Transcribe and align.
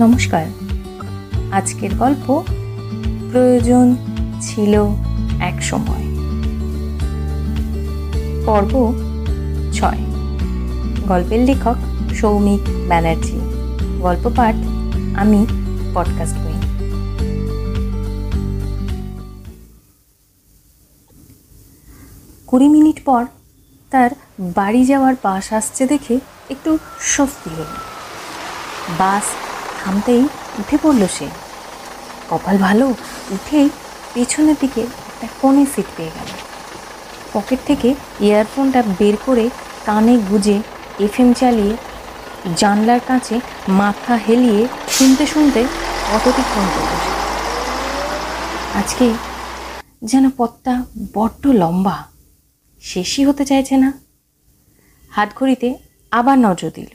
নমস্কার। 0.00 0.46
আজকের 1.52 1.94
গল্প 1.94 2.44
প্রয়োজন 3.30 3.96
ছিল 4.40 4.86
এক 5.40 5.62
সময়। 5.62 6.04
পর্ব 8.46 8.94
ছয়। 9.72 9.98
গল্পের 11.06 11.40
লেখক 11.40 11.74
সৌমিক 12.14 12.88
ব্যানার্জি। 12.88 13.40
গল্প 14.00 14.30
পাঠ 14.36 14.54
আমি 15.16 15.46
পডকাস্ট 15.94 16.36
কুইন। 16.36 16.60
কুড়ি 22.46 22.68
মিনিট 22.68 23.04
পর 23.04 23.24
তার 23.90 24.10
বাড়ি 24.40 24.84
যাওয়ার 24.84 25.14
বাস 25.22 25.52
আসছে 25.52 25.86
দেখে 25.86 26.20
একটু 26.50 26.78
স্বস্তি 27.00 27.50
হলো। 27.50 27.64
বাস 28.98 29.24
থামতেই 29.80 30.22
উঠে 30.58 30.76
পড়ল 30.82 31.06
সে। 31.06 31.28
কপাল 32.30 32.58
ভালো, 32.58 32.94
উঠেই 33.30 33.70
পেছনের 34.14 34.54
দিকে 34.60 34.80
একটা 34.80 35.26
কোণে 35.40 35.66
সিট 35.66 35.86
পেয়ে 35.96 36.10
গেল। 36.14 36.28
পকেট 37.32 37.58
থেকে 37.66 37.94
ইয়ারফোনটা 38.20 38.82
বের 38.98 39.16
করে 39.26 39.50
কানে 39.86 40.16
গুজে 40.16 40.62
এফএম 40.98 41.32
চালিয়ে 41.32 41.76
জানলার 42.56 43.00
কাছে 43.06 43.40
মাথা 43.68 44.16
হেলিয়ে 44.16 44.68
শুনতে 44.88 45.26
শুনতে 45.26 45.60
অতটিক্ষণ 46.12 46.66
করল 46.74 46.92
সে। 47.04 47.12
আজকে 48.78 49.06
যেন 50.04 50.30
পথটা 50.36 50.84
বড্ড 51.14 51.46
লম্বা, 51.46 51.96
শেষই 52.82 53.24
হতে 53.24 53.44
চাইছে 53.44 53.76
না। 53.76 53.92
হাত 55.10 55.28
ঘড়িতে 55.38 55.68
আবার 56.10 56.38
নজর 56.38 56.70
দিল। 56.74 56.92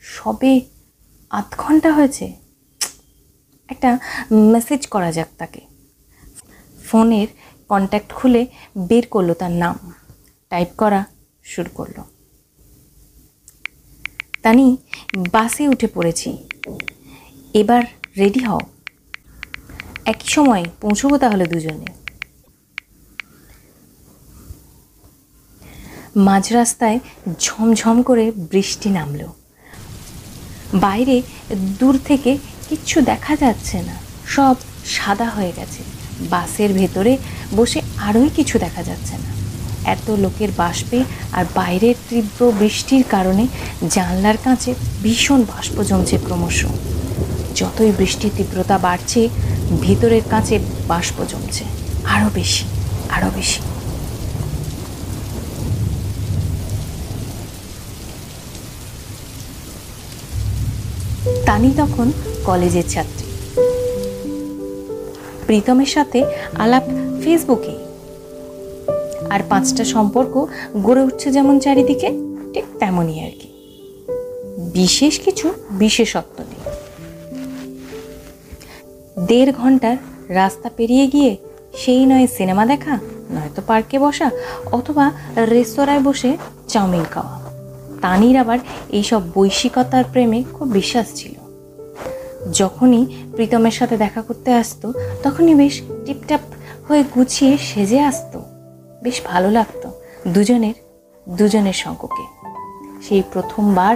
সবে 0.00 0.60
আধ 1.34 1.44
ঘণ্টা 1.58 1.92
হয়েছে। 1.92 2.26
একটা 3.68 3.98
মেসেজ 4.32 4.86
করা 4.86 5.12
যাক 5.12 5.28
তাকে। 5.38 5.60
ফোনের 6.84 7.28
কন্ট্যাক্ট 7.68 8.12
খুলে 8.12 8.46
বের 8.78 9.06
করল 9.06 9.34
তার 9.34 9.50
নাম। 9.50 9.92
টাইপ 10.50 10.68
করা 10.78 11.04
শুরু 11.44 11.70
করল। 11.74 12.02
তানি 14.42 14.76
বাসে 15.32 15.68
উঠে 15.68 15.86
পড়েছি। 15.86 16.30
এবার 17.54 17.82
রেডি 18.18 18.40
হও। 18.44 18.60
একই 20.04 20.28
সময় 20.28 20.64
পৌঁছবো 20.80 21.18
তাহলে 21.18 21.44
দুজনে। 21.46 21.86
মাঝ 26.16 26.52
রাস্তায় 26.52 26.98
ঝমঝম 27.40 28.02
করে 28.02 28.24
বৃষ্টি 28.30 28.88
নামলো। 28.90 29.43
বাইরে 30.74 31.22
দূর 31.54 31.98
থেকে 32.04 32.38
কিচ্ছু 32.68 33.00
দেখা 33.00 33.36
যাচ্ছে 33.36 33.82
না। 33.82 33.92
সব 34.26 34.56
সাদা 34.86 35.24
হয়ে 35.24 35.52
গেছে। 35.56 35.82
বাসের 36.30 36.72
ভেতরে 36.72 37.16
বসে 37.56 37.80
আরোই 37.96 38.30
কিছু 38.36 38.58
দেখা 38.58 38.82
যাচ্ছে 38.82 39.14
না। 39.18 39.34
এত 39.90 40.10
লোকের 40.10 40.48
বাষ্পে 40.56 41.04
আর 41.32 41.44
বাইরের 41.54 41.94
তীব্র 42.08 42.52
বৃষ্টির 42.58 43.04
কারণে 43.10 43.46
জানলার 43.90 44.36
কাছে 44.44 44.74
ভীষণ 45.02 45.42
বাষ্প 45.42 45.82
জমছে 45.82 46.18
ক্রমশ। 46.18 46.64
যতই 47.56 47.92
বৃষ্টির 47.98 48.30
তীব্রতা 48.36 48.78
বাড়ছে, 48.78 49.28
ভেতরের 49.82 50.22
কাছে 50.30 50.58
বাষ্প 50.88 51.24
জমছে। 51.24 51.64
আরও 52.04 52.30
বেশি 52.34 52.64
আরও 53.10 53.30
বেশি। 53.34 53.60
তানি 61.46 61.70
তখন 61.76 62.12
কলেজের 62.44 62.88
ছাত্রী। 62.88 63.26
প্রীতমের 65.46 65.86
সাথে 65.86 66.24
আলাপ 66.58 66.82
ফেসবুকে। 67.24 67.84
আর 69.30 69.40
পাঁচটা 69.48 69.84
সম্পর্ক 69.84 70.46
গড়ে 70.82 71.02
উঠছে 71.02 71.32
যেমন 71.32 71.58
চারিদিকে, 71.58 72.10
ঠিক 72.54 72.64
তেমনই 72.78 73.24
আর 73.24 73.30
কি। 73.30 73.48
বিশেষ 74.72 75.20
কিছু 75.20 75.52
বিশেষত্ব 75.70 76.44
নেই। 76.44 76.72
দেড় 79.26 79.52
ঘণ্টার 79.52 79.96
রাস্তা 80.28 80.70
পেরিয়ে 80.76 81.06
গিয়ে 81.06 81.36
সেই 81.74 82.06
নয় 82.06 82.26
সিনেমা 82.26 82.66
দেখা, 82.66 82.98
নয়তো 83.30 83.62
পার্কে 83.66 83.98
বসা, 83.98 84.30
অথবা 84.72 85.12
রেস্তোরাঁয় 85.36 86.00
বসে 86.00 86.36
চাউমিন 86.68 87.04
খাওয়া। 87.10 87.43
তানির 88.04 88.36
আবার 88.42 88.58
এইসব 88.98 89.20
বৈশিকতার 89.34 90.04
প্রেমে 90.12 90.38
খুব 90.54 90.66
বিশ্বাস 90.78 91.06
ছিল। 91.18 91.34
যখনই 92.60 93.02
প্রীতমের 93.36 93.74
সাথে 93.78 93.96
দেখা 94.04 94.20
করতে 94.28 94.50
আসতো, 94.62 94.86
তখনই 95.22 95.54
বেশ 95.54 95.74
টিপটাপ 96.06 96.42
হয়ে 96.86 97.02
গুছিয়ে 97.14 97.52
সেজে 97.68 97.98
আসতো। 98.10 98.38
বেশ 99.04 99.16
ভালো 99.30 99.48
লাগতো 99.50 99.88
দুজনের 100.34 100.76
দুজনের 101.26 101.78
সঙ্গকে 101.84 102.24
সেই 103.04 103.22
প্রথমবার 103.32 103.94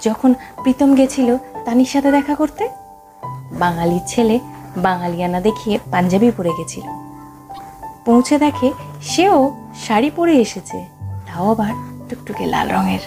যখন 0.00 0.30
প্রীতম 0.62 0.90
গেছিল 0.94 1.28
তানির 1.64 1.90
সাথে 1.94 2.10
দেখা 2.10 2.34
করতে, 2.34 2.64
বাঙালির 3.62 4.04
ছেলে 4.06 4.36
বাঙালিয়ানা 4.86 5.40
দেখিয়ে 5.40 5.76
পাঞ্জাবি 5.92 6.28
পরে 6.36 6.52
গেছিল। 6.58 6.86
পৌঁছে 8.06 8.34
দেখে 8.44 8.68
সেও 9.12 9.38
শাড়ি 9.84 10.08
পরে 10.18 10.34
এসেছে, 10.46 10.78
তাও 11.26 11.44
আবার 11.54 11.72
টুকটুকে 12.08 12.44
লাল 12.54 12.68
রঙের। 12.76 13.04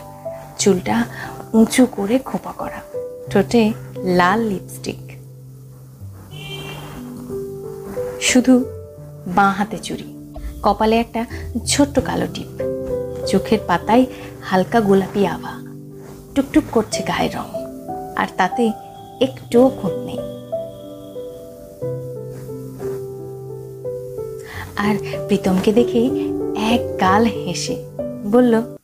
চুলটা 0.66 1.06
উঁচু 1.54 1.86
করে 1.86 2.20
খোপা 2.20 2.52
করা। 2.52 2.82
ঠোঁটে 3.32 3.74
লাল 4.04 4.40
লিপস্টিক 4.40 5.02
শুধু 8.22 8.66
বাঁ 9.28 9.52
হাতে 9.52 9.78
চুড়ি 9.78 10.08
কপালে 10.64 11.00
একটা 11.00 11.26
ছোট্ট 11.68 12.00
কালো 12.00 12.28
টিপ। 12.34 12.52
চোখের 13.28 13.60
পাতায় 13.68 14.06
হালকা 14.44 14.82
গোলাপি 14.82 15.28
আভা। 15.28 15.54
টুকটুক 16.36 16.64
করছে 16.72 17.04
গায়ের 17.04 17.36
রং। 17.36 17.48
আর 18.16 18.28
তাতে 18.38 18.72
একটুও 19.22 19.70
খুঁত 19.70 19.94
নেই। 19.94 20.20
আর 24.78 24.96
প্রীতমকে 25.28 25.74
দেখে 25.74 26.02
এক 26.74 27.00
গাল 27.00 27.24
হেসে 27.26 27.76
বলল 28.32 28.75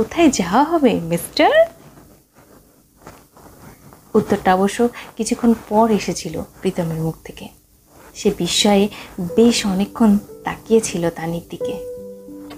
কোথায় 0.00 0.30
যাওয়া 0.30 0.64
হবে, 0.64 1.00
মিস্টার? 1.00 1.50
উত্তরটা 4.14 4.54
অবশ্য 4.54 4.88
কিছুক্ষণ 5.16 5.54
পর 5.68 5.90
এসেছিল 5.90 6.42
প্রীতমের 6.60 7.00
মুখ 7.00 7.14
থেকে। 7.24 7.48
সে 8.14 8.32
বিস্ময়ে 8.38 8.88
বেশ 9.36 9.66
অনেকক্ষণ 9.66 10.18
তাকিয়েছিল 10.44 11.10
তানির 11.10 11.42
দিকে। 11.50 11.78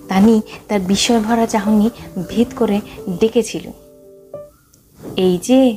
তানি 0.09 0.41
তার 0.69 0.81
বিস্ময় 0.81 1.21
ভরা 1.21 1.47
চাহনি 1.47 1.91
ভেদ 2.29 2.49
করে 2.57 2.81
ডেকেছিল। 3.21 3.71
এই 5.17 5.39
যে, 5.43 5.77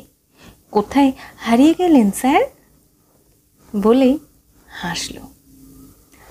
কোথায় 0.71 1.11
হারিয়ে 1.37 1.73
গেলেন, 1.77 2.11
স্যার? 2.11 2.41
বলেই 3.75 4.19
হাসল। 4.67 5.17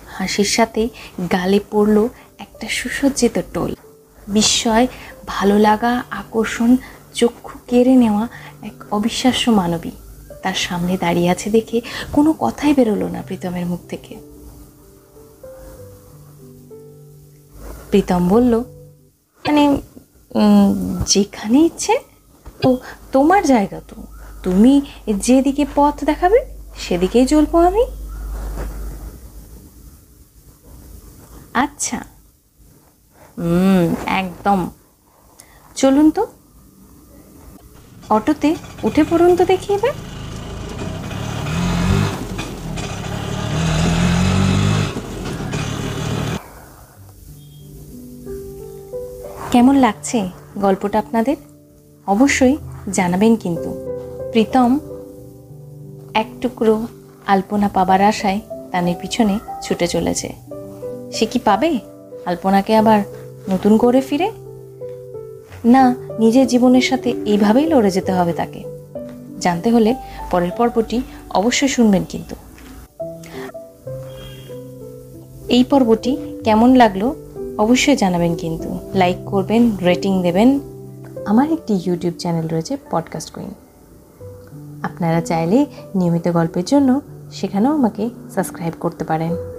হাসির 0.06 0.44
সাথে 0.44 0.89
গালে 1.33 1.61
পড়ল 1.71 2.09
একটা 2.39 2.69
সুসজ্জিত 2.69 3.39
টোল। 3.53 3.75
বিস্ময়, 4.29 4.87
ভালো 5.27 5.59
লাগা, 5.59 6.03
আকর্ষণ, 6.11 6.77
চক্ষু 7.15 7.59
কেড়ে 7.67 7.97
নেওয়া 7.97 8.29
এক 8.62 8.77
অবিশ্বাস্য 8.91 9.51
মানবী। 9.51 9.91
তার 10.43 10.55
সামনে 10.55 10.97
দাঁড়িয়ে 10.97 11.31
আছে 11.31 11.51
দেখে 11.51 11.81
কোনো 12.12 12.33
কথাই 12.33 12.75
বেরোলো 12.75 13.09
না 13.09 13.23
প্রীতমের 13.23 13.67
মুখ 13.67 13.81
থেকে। 13.89 14.15
প্রীতম 17.91 18.29
বলল 18.29 18.53
মানে 19.44 19.81
যেখানে 21.06 21.59
ইচ্ছে, 21.59 21.94
তো 22.62 22.79
তোমার 23.12 23.47
জায়গা 23.47 23.81
তো। 23.88 23.97
তুমি 24.43 24.81
যেদিকে 25.09 25.67
পথ 25.75 26.05
দেখাবে, 26.05 26.38
সেদিকেই 26.79 27.26
চলবো 27.26 27.59
আমি। 27.59 27.85
আচ্ছা 31.55 32.13
হুম, 33.39 33.95
একদম। 34.07 34.71
চলুন 35.75 36.11
তো। 36.11 36.27
অটোতে 38.09 38.55
উঠে 38.83 39.05
পড়ুন 39.11 39.37
তো 39.37 39.45
দেখি 39.45 39.75
এবার। 39.75 39.93
কেমন 49.51 49.75
লাগছে 49.77 50.29
গল্পটা 50.57 50.99
আপনাদের? 50.99 51.37
অবশ্যই 52.07 52.57
জানাবেন 52.93 53.37
কিন্তু। 53.37 53.71
প্রীতম 54.33 54.79
এক 56.15 56.27
টুকরো 56.41 56.87
আলপনা 57.27 57.69
পাবার 57.69 58.03
আশায় 58.03 58.41
তানের 58.73 58.95
পিছনে 59.01 59.39
ছুটে 59.63 59.87
চলেছে। 59.87 60.33
সে 61.13 61.27
কি 61.27 61.39
পাবে? 61.39 61.79
আলপনাকে 62.27 62.77
আবার 62.77 63.03
নতুন 63.50 63.79
করে 63.79 64.00
ফিরে? 64.00 64.32
না, 65.64 65.96
নিজের 66.19 66.46
জীবনের 66.46 66.81
সাথে 66.81 67.11
এইভাবেই 67.11 67.67
লড়ে 67.67 67.91
যেতে 67.91 68.12
হবে 68.12 68.32
তাকে। 68.32 68.64
জানতে 69.41 69.70
হলে 69.70 69.94
পরের 70.31 70.50
পর্বটি 70.50 71.02
অবশ্যই 71.31 71.69
শুনবেন 71.69 72.05
কিন্তু। 72.08 72.37
এই 75.49 75.64
পর্বটি 75.64 76.17
কেমন 76.44 76.75
লাগল 76.75 77.12
অবশ্যই 77.58 77.96
জানাবেন 77.96 78.35
কিন্তু। 78.35 78.79
লাইক 78.94 79.17
করবেন, 79.26 79.76
রেটিং 79.76 80.23
দেবেন। 80.23 80.61
আমার 81.26 81.52
একটি 81.52 81.81
ইউটিউব 81.87 82.14
চ্যানেল 82.19 82.49
রয়েছে 82.49 82.76
পডকাস্ট 82.90 83.31
কুইন। 83.31 83.55
আপনারা 84.82 85.20
চাইলে 85.20 85.67
নিয়মিত 85.94 86.29
গল্পের 86.29 86.64
জন্য 86.64 87.00
সেখানেও 87.32 87.73
আমাকে 87.73 88.11
সাবস্ক্রাইব 88.35 88.73
করতে 88.81 89.05
পারেন। 89.05 89.54